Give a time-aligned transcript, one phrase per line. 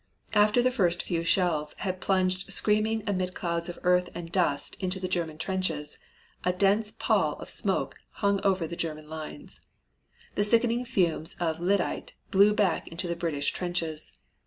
[0.33, 4.99] After the first few shells had plunged screaming amid clouds of earth and dust into
[4.99, 5.99] the German trenches,
[6.43, 9.61] a dense pall of smoke hung over the German lines.
[10.33, 14.11] The sickening fumes of lyddite blew back into the British trenches.